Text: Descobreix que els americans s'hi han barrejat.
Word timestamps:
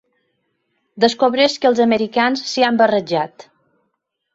Descobreix 1.05 1.59
que 1.59 1.71
els 1.73 1.85
americans 1.87 2.45
s'hi 2.51 2.69
han 2.71 2.85
barrejat. 2.85 3.51